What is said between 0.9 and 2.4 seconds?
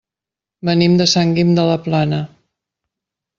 de Sant Guim de la Plana.